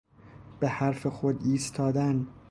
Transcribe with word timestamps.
به 0.59 0.69
حرف 0.69 1.07
خود 1.07 1.41
ایستادن 1.45 2.27